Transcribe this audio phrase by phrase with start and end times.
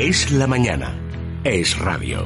[0.00, 0.96] Es la mañana.
[1.42, 2.24] Es radio.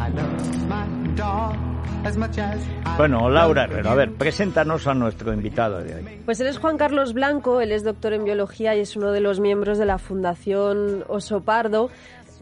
[2.98, 6.20] Bueno, Laura Herrero, a ver, preséntanos a nuestro invitado de hoy.
[6.26, 9.20] Pues él es Juan Carlos Blanco, él es doctor en biología y es uno de
[9.20, 11.88] los miembros de la Fundación Oso Pardo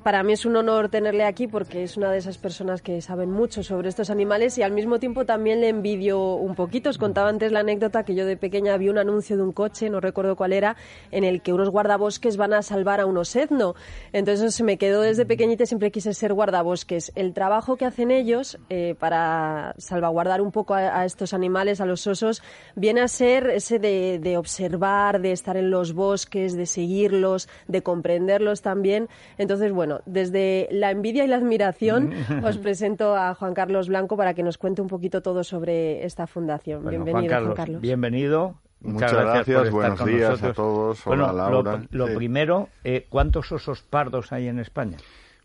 [0.02, 3.30] para mí es un honor tenerle aquí porque es una de esas personas que saben
[3.30, 6.90] mucho sobre estos animales y al mismo tiempo también le envidio un poquito.
[6.90, 9.90] Os contaba antes la anécdota que yo de pequeña vi un anuncio de un coche,
[9.90, 10.76] no recuerdo cuál era,
[11.10, 13.74] en el que unos guardabosques van a salvar a un osedno.
[14.12, 17.12] Entonces se me quedó desde pequeñita y siempre quise ser guardabosques.
[17.14, 22.06] El trabajo que hacen ellos eh, para salvaguardar un poco a, estos animales, a los
[22.06, 22.42] osos,
[22.76, 27.82] viene a ser ese de, de observar, de estar en los bosques, de seguirlos, de
[27.82, 29.08] comprenderlos también.
[29.36, 32.12] Entonces, bueno, desde la envidia y la admiración
[32.44, 36.26] os presento a Juan Carlos Blanco para que nos cuente un poquito todo sobre esta
[36.26, 36.86] fundación.
[36.88, 37.80] bienvenido, Juan Carlos.
[37.80, 38.56] Bienvenido.
[38.82, 41.06] Muchas, gracias, buenos días a todos.
[41.06, 41.82] Hola, Laura.
[41.90, 44.96] Lo, primero, eh, ¿cuántos osos pardos hay en España?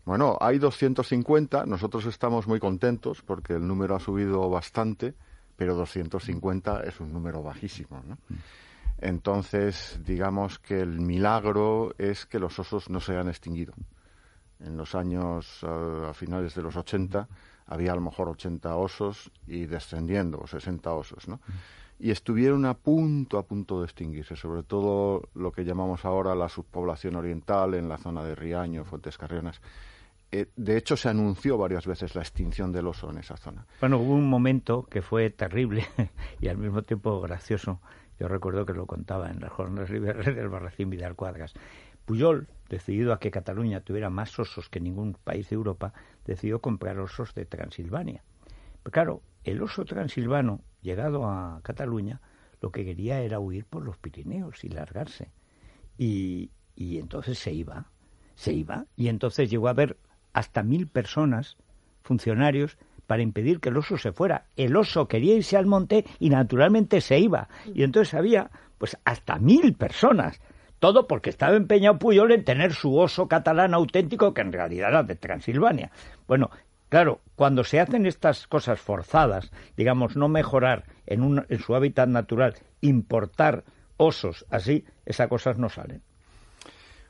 [0.06, 1.66] Bueno, hay 250.
[1.66, 5.14] Nosotros estamos muy contentos porque el número ha subido bastante,
[5.56, 8.02] pero 250 es un número bajísimo.
[8.06, 8.16] ¿no?
[8.98, 13.74] Entonces, digamos que el milagro es que los osos no se hayan extinguido
[14.60, 17.28] en los años a finales de los 80
[17.66, 21.40] había a lo mejor 80 osos y descendiendo, o 60 osos, ¿no?
[21.98, 26.48] Y estuvieron a punto, a punto de extinguirse, sobre todo lo que llamamos ahora la
[26.48, 29.60] subpoblación oriental en la zona de Riaño, Fuentes Carrionas.
[30.30, 33.66] Eh, de hecho, se anunció varias veces la extinción del oso en esa zona.
[33.80, 35.86] Bueno, hubo un momento que fue terrible
[36.40, 37.80] y al mismo tiempo gracioso.
[38.20, 41.54] Yo recuerdo que lo contaba en las jornadas libres del Barracín Vidal Cuadras.
[42.04, 45.92] Puyol, decidido a que Cataluña tuviera más osos que ningún país de Europa,
[46.24, 48.22] decidió comprar osos de Transilvania.
[48.82, 52.20] Pero claro, el oso transilvano, llegado a Cataluña,
[52.60, 55.30] lo que quería era huir por los Pirineos y largarse.
[55.98, 57.90] Y, y entonces se iba,
[58.34, 59.96] se iba, y entonces llegó a haber
[60.32, 61.56] hasta mil personas,
[62.02, 64.46] funcionarios, para impedir que el oso se fuera.
[64.56, 67.48] El oso quería irse al monte y naturalmente se iba.
[67.72, 70.40] Y entonces había pues hasta mil personas
[70.86, 75.02] todo porque estaba empeñado Puyol en tener su oso catalán auténtico, que en realidad era
[75.02, 75.90] de Transilvania.
[76.28, 76.48] Bueno,
[76.88, 82.54] claro, cuando se hacen estas cosas forzadas, digamos, no mejorar en, en su hábitat natural,
[82.82, 83.64] importar
[83.96, 86.02] osos así, esas cosas no salen.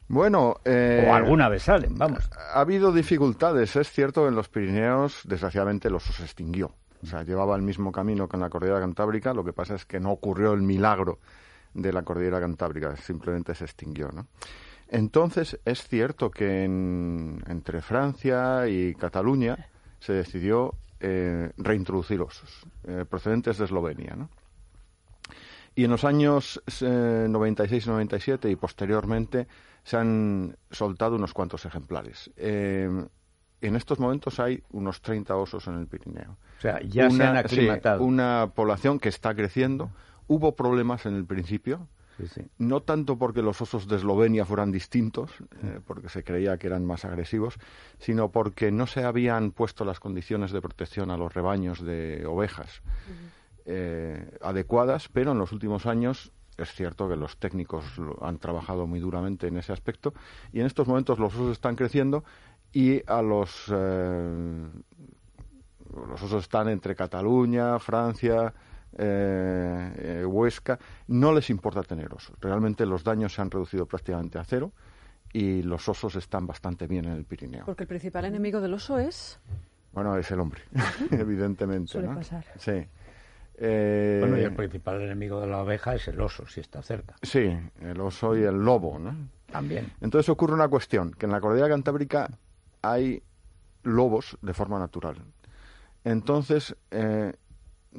[0.08, 2.30] Bueno, eh, o alguna vez salen, vamos.
[2.54, 6.72] Ha habido dificultades, es cierto, en los Pirineos, desgraciadamente el oso se extinguió.
[7.02, 9.84] O sea, llevaba el mismo camino que en la cordillera cantábrica, lo que pasa es
[9.84, 11.18] que no ocurrió el milagro
[11.76, 14.26] de la cordillera cantábrica, simplemente se extinguió, ¿no?
[14.88, 23.58] Entonces, es cierto que entre Francia y Cataluña se decidió eh, reintroducir osos eh, procedentes
[23.58, 24.30] de Eslovenia, ¿no?
[25.74, 29.46] Y en los años 96 y 97 y posteriormente
[29.82, 32.30] se han soltado unos cuantos ejemplares.
[32.36, 32.88] Eh,
[33.60, 36.38] en estos momentos hay unos 30 osos en el Pirineo.
[36.58, 38.02] O sea, ya se han aclimatado.
[38.02, 39.90] una población que está creciendo,
[40.28, 41.88] Hubo problemas en el principio,
[42.58, 45.30] no tanto porque los osos de Eslovenia fueran distintos,
[45.62, 47.58] eh, porque se creía que eran más agresivos,
[47.98, 52.80] sino porque no se habían puesto las condiciones de protección a los rebaños de ovejas
[53.66, 57.84] eh, adecuadas, pero en los últimos años es cierto que los técnicos
[58.22, 60.14] han trabajado muy duramente en ese aspecto
[60.52, 62.24] y en estos momentos los osos están creciendo
[62.72, 64.68] y a los eh,
[65.94, 68.52] los osos están entre Cataluña, Francia,
[68.98, 72.36] eh, eh, Huesca, no les importa tener osos.
[72.40, 74.72] Realmente los daños se han reducido prácticamente a cero
[75.32, 77.64] y los osos están bastante bien en el Pirineo.
[77.66, 79.38] Porque el principal enemigo del oso es...
[79.92, 80.60] Bueno, es el hombre,
[81.10, 81.92] evidentemente.
[81.92, 82.44] Suele pasar.
[82.58, 82.86] Sí.
[83.58, 87.16] Eh, bueno, y el principal enemigo de la oveja es el oso, si está cerca.
[87.22, 89.14] Sí, el oso y el lobo, ¿no?
[89.50, 89.92] También.
[90.00, 92.28] Entonces ocurre una cuestión, que en la cordillera cantábrica
[92.82, 93.22] hay
[93.82, 95.16] lobos de forma natural.
[96.04, 97.32] Entonces, eh,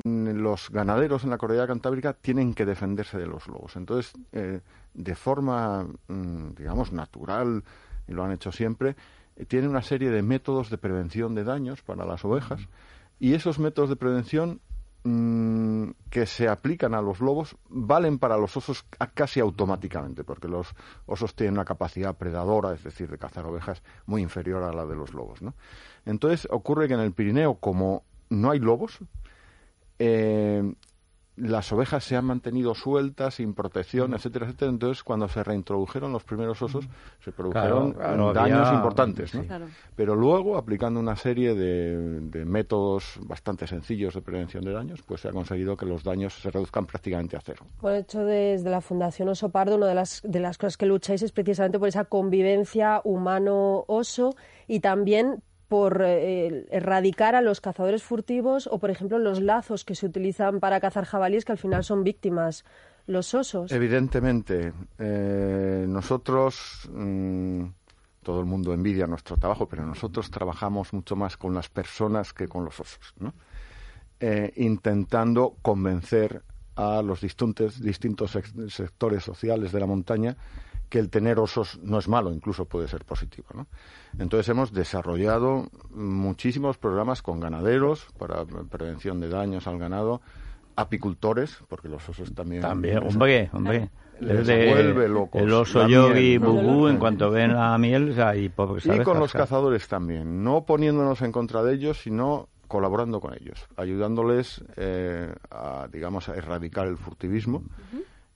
[0.03, 3.75] los ganaderos en la cordillera cantábrica tienen que defenderse de los lobos.
[3.75, 4.61] Entonces, eh,
[4.93, 7.63] de forma, mm, digamos, natural,
[8.07, 8.95] y lo han hecho siempre,
[9.35, 12.67] eh, tienen una serie de métodos de prevención de daños para las ovejas.
[13.19, 14.61] Y esos métodos de prevención
[15.03, 20.75] mm, que se aplican a los lobos valen para los osos casi automáticamente, porque los
[21.05, 24.95] osos tienen una capacidad predadora, es decir, de cazar ovejas, muy inferior a la de
[24.95, 25.41] los lobos.
[25.41, 25.53] ¿no?
[26.05, 29.00] Entonces ocurre que en el Pirineo, como no hay lobos,
[29.99, 30.63] eh,
[31.38, 34.71] las ovejas se han mantenido sueltas, sin protección, etcétera, etcétera.
[34.71, 36.88] Entonces, cuando se reintrodujeron los primeros osos,
[37.23, 37.95] se produjeron
[38.33, 39.35] daños importantes.
[39.35, 39.44] ¿no?
[39.95, 45.27] Pero luego, aplicando una serie de, métodos bastante sencillos de prevención de daños, pues se
[45.27, 47.65] ha conseguido que los daños se reduzcan prácticamente a cero.
[47.79, 51.21] Por hecho, desde la Fundación Oso Pardo, una de las, de las cosas que lucháis
[51.21, 54.35] es precisamente por esa convivencia humano-oso
[54.67, 59.95] y también por eh, erradicar a los cazadores furtivos o, por ejemplo, los lazos que
[59.95, 62.63] se utilizan para cazar jabalíes que al final son víctimas
[63.05, 63.71] los osos.
[63.71, 67.63] Evidentemente, eh, nosotros, mm,
[68.23, 72.47] todo el mundo envidia nuestro trabajo, pero nosotros trabajamos mucho más con las personas que
[72.47, 73.33] con los osos, ¿no?
[74.19, 76.41] Eh, intentando convencer
[76.75, 78.37] a los distintos, distintos
[78.69, 80.37] sectores sociales de la montaña
[80.89, 83.48] que el tener osos no es malo, incluso puede ser positivo.
[83.54, 83.68] ¿no?
[84.19, 90.22] Entonces hemos desarrollado muchísimos programas con ganaderos para prevención de daños al ganado,
[90.75, 92.62] apicultores, porque los osos también...
[92.62, 93.89] También, hombre, hombre.
[94.19, 95.42] Les vuelve locos.
[95.42, 98.16] El oso yogi, bubú, en cuanto ven la miel,
[98.56, 103.34] pobre, Y con los cazadores también, no poniéndonos en contra de ellos, sino colaborando con
[103.34, 107.63] ellos, ayudándoles eh, a, digamos, a erradicar el furtivismo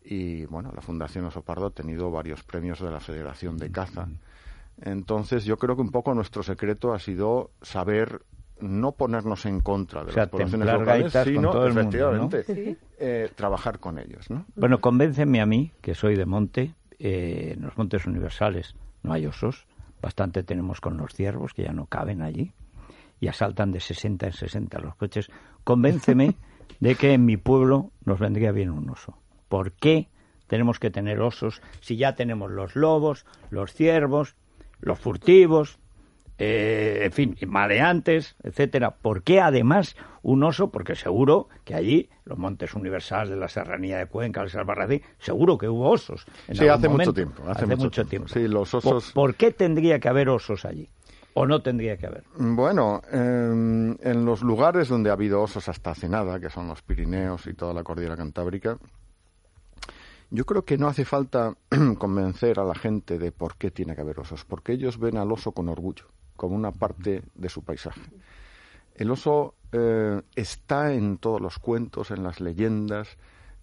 [0.04, 4.08] y bueno, la Fundación Osopardo ha tenido varios premios de la Federación de Caza.
[4.82, 8.22] Entonces yo creo que un poco nuestro secreto ha sido saber
[8.60, 14.30] no ponernos en contra de las poblaciones locales, sino efectivamente eh, trabajar con ellos.
[14.30, 14.46] ¿no?
[14.56, 19.26] Bueno, convénceme a mí, que soy de monte, eh, en los montes universales no hay
[19.26, 19.66] osos,
[20.02, 22.54] bastante tenemos con los ciervos que ya no caben allí
[23.20, 25.30] y asaltan de 60 en 60 los coches.
[25.64, 26.36] Convénceme
[26.80, 29.18] de que en mi pueblo nos vendría bien un oso.
[29.52, 30.08] ¿Por qué
[30.48, 34.38] tenemos que tener osos si ya tenemos los lobos, los ciervos,
[34.80, 35.78] los furtivos,
[36.38, 38.92] eh, en fin, maleantes, etcétera?
[38.92, 40.72] ¿Por qué además un oso?
[40.72, 45.58] Porque seguro que allí, los montes universales de la serranía de Cuenca, el Salvarradí, seguro
[45.58, 46.26] que hubo osos.
[46.54, 47.44] sí, hace mucho tiempo.
[47.46, 48.30] Hace, mucho, tiempo.
[48.30, 49.12] Sí, los osos...
[49.12, 50.88] ¿Por qué tendría que haber osos allí?
[51.34, 52.24] ¿O no tendría que haber?
[52.38, 56.82] Bueno, em, en los lugares donde ha habido osos hasta hace nada, que son los
[56.82, 58.78] Pirineos y toda la cordillera cantábrica,
[60.32, 61.56] yo creo que no hace falta
[62.00, 65.32] convencer a la gente de por qué tiene que haber osos, porque ellos ven al
[65.32, 66.06] oso con orgullo,
[66.38, 68.02] como una parte de su paisaje.
[68.96, 73.18] El oso eh, está en todos los cuentos, en las leyendas.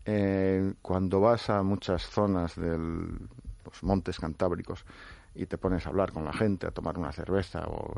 [0.04, 4.84] Eh, cuando vas a muchas zonas de los montes cantábricos,
[5.38, 7.94] y te pones a hablar con la gente, a tomar una cerveza o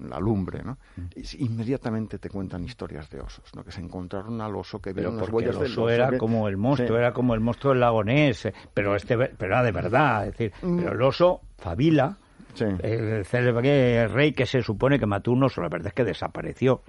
[0.00, 0.78] la lumbre, ¿no?
[1.14, 3.62] Y inmediatamente te cuentan historias de osos, ¿no?
[3.62, 6.96] Que se encontraron al oso que vieron las huellas el oso era como el monstruo,
[6.96, 10.78] era como el monstruo del lagonés, pero este pero era de verdad, es decir, mm.
[10.78, 12.16] pero el oso Fabila,
[12.58, 16.80] el célebre rey que se supone que mató un oso, la verdad es que desapareció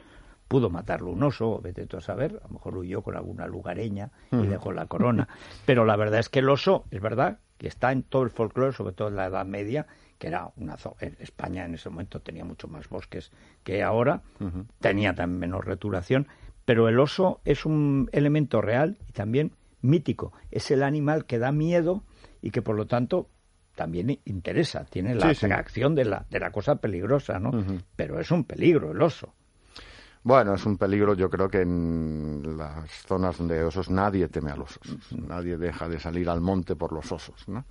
[0.48, 4.12] pudo matarlo un oso, vete tú a saber, a lo mejor huyó con alguna lugareña
[4.32, 4.50] y mm.
[4.50, 5.28] dejó la corona.
[5.66, 8.74] Pero la verdad es que el oso, es verdad, que está en todo el folclore,
[8.74, 9.88] sobre todo en la Edad Media,
[10.18, 13.32] que era una zona, España en ese momento tenía mucho más bosques
[13.64, 14.22] que ahora,
[14.80, 16.28] tenía también menos returación,
[16.66, 21.52] pero el oso es un elemento real y también mítico, es el animal que da
[21.52, 22.04] miedo
[22.42, 23.30] y que por lo tanto
[23.76, 27.52] también interesa, tiene la atracción de la, de la cosa peligrosa, ¿no?
[27.96, 29.34] Pero es un peligro el oso.
[30.26, 34.50] Bueno, es un peligro, yo creo que en las zonas donde hay osos nadie teme
[34.50, 37.64] a los osos, nadie deja de salir al monte por los osos, ¿no?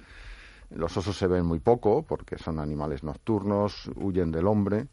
[0.70, 4.86] Los osos se ven muy poco porque son animales nocturnos, huyen del hombre,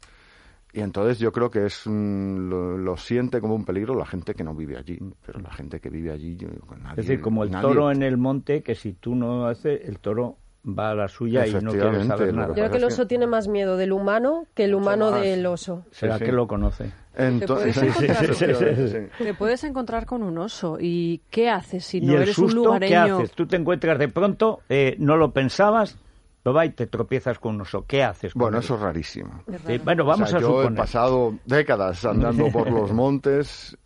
[0.73, 4.55] y entonces yo creo que es lo, siente como un peligro la gente que no
[4.55, 8.01] vive allí, pero la gente que vive allí, nadie, Es decir, como el toro en
[8.01, 11.71] el monte, que si tú no haces, el toro va a la suya y no
[11.71, 12.47] quiere saber nada.
[12.49, 15.85] Yo creo que el oso tiene más miedo del humano que el humano del oso.
[15.91, 16.91] ¿Será que lo conoce?
[17.13, 17.75] Entonces,
[19.17, 22.89] ¿Te, puedes encontrar con un oso y ¿qué haces si no eres un lugareño?
[22.89, 23.31] ¿Qué haces?
[23.31, 25.97] Tú te encuentras de pronto, eh, no lo pensabas,
[26.41, 27.85] pero va y te tropiezas con un oso.
[27.85, 28.33] ¿Qué haces?
[28.33, 29.43] bueno, eso es rarísimo.
[29.83, 33.77] bueno, vamos a yo he pasado décadas andando por los montes.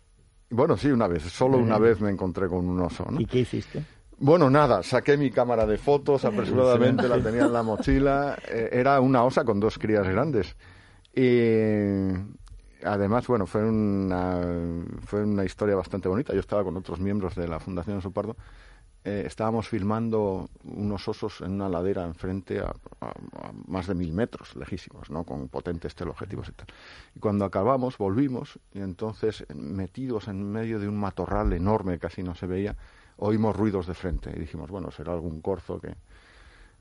[0.48, 3.04] Bueno, sí, una vez, solo una vez me encontré con un oso.
[3.10, 3.20] ¿no?
[3.20, 3.82] ¿Y qué hiciste?
[4.18, 8.38] Bueno, nada, saqué mi cámara de fotos, apresuradamente la tenía en la mochila.
[8.48, 10.56] Eh, era una osa con dos crías grandes.
[11.14, 12.12] Y
[12.82, 14.40] además, bueno, fue una,
[15.04, 16.32] fue una historia bastante bonita.
[16.32, 18.36] Yo estaba con otros miembros de la Fundación Sopardo.
[19.06, 23.12] Eh, estábamos filmando unos osos en una ladera enfrente a, a,
[23.68, 25.22] más de mil metros, lejísimos, ¿no?
[25.22, 26.66] Con potentes teleobjetivos y tal.
[27.14, 32.34] Y cuando acabamos, volvimos y entonces, metidos en medio de un matorral enorme, casi no
[32.34, 32.74] se veía,
[33.18, 35.94] oímos ruidos de frente y dijimos, bueno, será algún corzo que...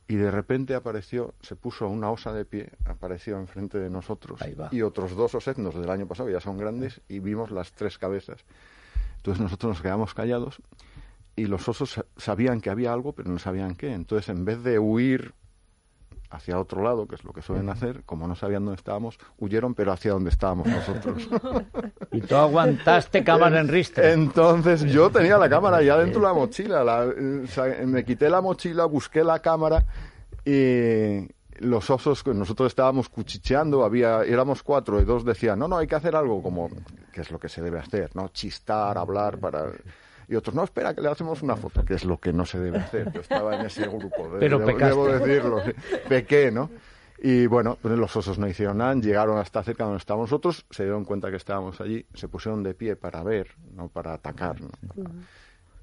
[0.08, 4.39] Y de repente apareció, se puso una osa de pie, apareció enfrente de nosotros
[4.72, 8.44] y otros dos osetnos del año pasado, ya son grandes, y vimos las tres cabezas.
[9.17, 10.60] Entonces nosotros nos quedamos callados
[11.36, 13.94] y los osos sabían que había algo, pero no sabían qué.
[13.94, 15.34] Entonces, en vez de huir
[16.30, 19.74] hacia otro lado, que es lo que suelen hacer, como no sabían dónde estábamos, huyeron,
[19.74, 21.30] pero hacia donde estábamos nosotros.
[22.12, 24.12] y tú aguantaste cámara en ristre.
[24.12, 27.06] Entonces yo tenía la cámara ya dentro de la mochila.
[27.86, 29.86] me quité la mochila, busqué la cámara
[30.44, 31.27] y
[31.60, 35.88] los osos, que nosotros estábamos cuchicheando, había, éramos cuatro y dos decían, no, no, hay
[35.88, 36.70] que hacer algo como,
[37.13, 38.27] que es lo que se debe hacer, ¿no?
[38.30, 39.72] Chistar, hablar para
[40.27, 42.60] y otros, no, espera, que le hacemos una foto, que es lo que no se
[42.60, 43.12] debe hacer.
[43.12, 45.62] Yo estaba en ese grupo, Pero debo, decirlo,
[46.08, 46.70] pequé, ¿no?
[47.17, 50.84] Y bueno, pues los osos no hicieron nada, llegaron hasta cerca donde estábamos nosotros, se
[50.84, 54.58] dieron cuenta que estábamos allí, se pusieron de pie para ver, no para atacar.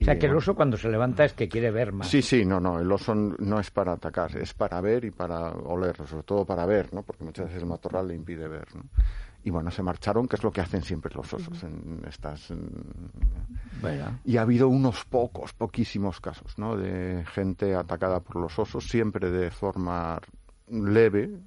[0.03, 2.09] O sea, que el oso cuando se levanta es que quiere ver más.
[2.09, 5.53] Sí, sí, no, no, el oso no es para atacar, es para ver y para
[5.53, 7.03] oler, sobre todo para ver, ¿no?
[7.03, 8.83] Porque muchas veces el matorral le impide ver, ¿no?
[9.45, 12.53] Y bueno, se marcharon, que es lo que hacen siempre los osos en estas...
[14.25, 16.77] Y ha habido unos pocos, poquísimos casos, ¿no?
[16.77, 20.21] De gente atacada por los osos, siempre de forma
[20.69, 21.41] leve,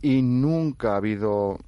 [0.00, 1.58] y nunca ha habido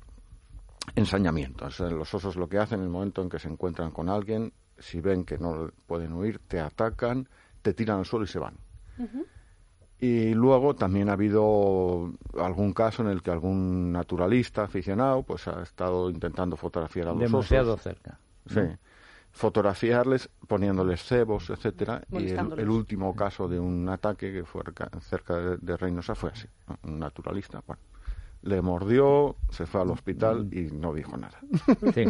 [0.94, 1.68] ensañamiento.
[1.90, 5.00] los osos lo que hacen en el momento en que se encuentran con alguien, si
[5.00, 7.28] ven que no pueden huir, te atacan,
[7.60, 8.56] te tiran al suelo y se van.
[10.02, 15.62] Y luego también ha habido algún caso en el que algún naturalista aficionado pues ha
[15.62, 18.18] estado intentando fotografiar a los Demasiado cerca.
[18.48, 18.62] Sí.
[19.30, 22.02] Fotografiarles, poniéndoles cebos, etcétera.
[22.10, 24.64] Y el, último caso de un ataque que fue
[25.02, 26.48] cerca de, Reynosa fue así.
[26.82, 27.80] Un naturalista, bueno,
[28.42, 31.38] le mordió, se fue al hospital y no dijo nada.
[31.94, 32.04] Sí.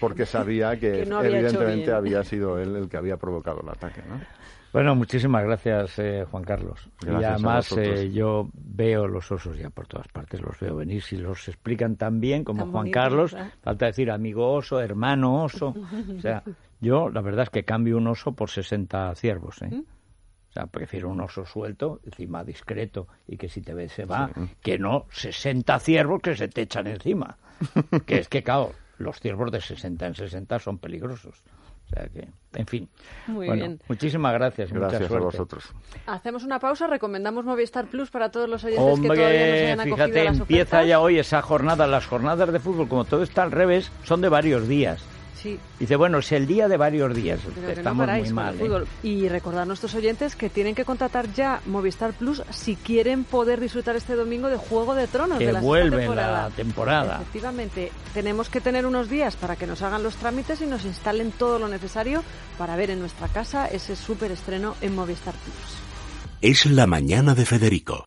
[0.00, 4.20] Porque sabía que, evidentemente había sido él el que había provocado el ataque, ¿no?
[4.72, 6.90] Bueno, muchísimas gracias, eh, Juan Carlos.
[7.02, 11.02] y además eh, yo veo los osos ya por todas partes, los veo venir.
[11.02, 15.74] Si los explican tan bien como Juan Carlos, falta decir amigo oso, hermano oso.
[16.16, 16.42] o sea,
[16.80, 19.62] yo la verdad es que cambio un oso por 60 ciervos.
[19.62, 19.82] ¿eh?
[20.50, 24.30] O sea, prefiero un oso suelto, encima discreto y que si te ves se va,
[24.62, 27.36] que no 60 ciervos que se te echan encima.
[28.06, 31.42] que es que, claro, los ciervos de 60 en 60 son peligrosos.
[31.86, 32.88] O sea que, en fin.
[33.26, 33.80] Muy bien.
[33.88, 34.70] Muchísimas gracias.
[34.72, 35.72] Gracias a vosotros.
[36.06, 36.86] Hacemos una pausa.
[36.86, 41.00] Recomendamos Movistar Plus para todos los oyentes que todavía no se hayan fíjate, empieza ya
[41.00, 41.86] hoy esa jornada.
[41.86, 45.02] Las jornadas de fútbol, como todo está al revés, son de varios días.
[45.78, 47.40] Dice, bueno, es el día de varios días.
[47.68, 48.56] Estamos muy mal.
[48.60, 48.84] ¿eh?
[49.02, 53.60] Y recordar a nuestros oyentes que tienen que contratar ya Movistar Plus si quieren poder
[53.60, 55.38] disfrutar este domingo de Juego de Tronos.
[55.38, 56.48] Que de la vuelve temporada.
[56.48, 57.16] la temporada.
[57.22, 61.32] Efectivamente, tenemos que tener unos días para que nos hagan los trámites y nos instalen
[61.32, 62.22] todo lo necesario
[62.56, 65.88] para ver en nuestra casa ese súper estreno en Movistar Plus.
[66.40, 68.04] Es la mañana de Federico,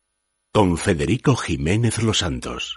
[0.54, 2.70] con Federico Jiménez Los Santos.